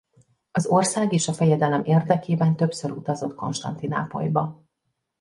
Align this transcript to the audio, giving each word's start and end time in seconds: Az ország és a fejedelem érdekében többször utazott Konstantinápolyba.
Az 0.51 0.65
ország 0.65 1.13
és 1.13 1.27
a 1.27 1.33
fejedelem 1.33 1.83
érdekében 1.83 2.55
többször 2.55 2.91
utazott 2.91 3.35
Konstantinápolyba. 3.35 4.61